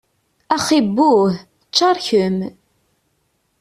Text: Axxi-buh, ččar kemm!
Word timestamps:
Axxi-buh, 0.55 1.23
ččar 1.69 1.97
kemm! 2.05 2.37